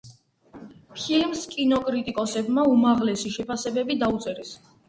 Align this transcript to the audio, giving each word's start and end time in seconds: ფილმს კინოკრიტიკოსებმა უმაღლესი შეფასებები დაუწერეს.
ფილმს 1.01 1.43
კინოკრიტიკოსებმა 1.51 2.65
უმაღლესი 2.73 3.35
შეფასებები 3.37 4.03
დაუწერეს. 4.07 4.61